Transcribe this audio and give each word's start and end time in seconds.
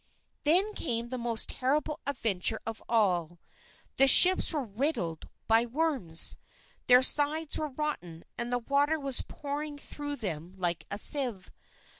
Then 0.45 0.73
came 0.73 1.09
the 1.09 1.19
most 1.19 1.49
terrible 1.49 1.99
adventure 2.07 2.59
of 2.65 2.81
all. 2.89 3.37
The 3.97 4.07
ships 4.07 4.51
were 4.51 4.63
riddled 4.65 5.29
by 5.45 5.67
worms, 5.67 6.37
their 6.87 7.03
sides 7.03 7.55
were 7.55 7.69
rotten, 7.69 8.23
and 8.35 8.51
the 8.51 8.57
water 8.57 8.99
was 8.99 9.21
pouring 9.21 9.77
through 9.77 10.15
them 10.15 10.55
like 10.57 10.87
a 10.89 10.97
sieve. 10.97 11.51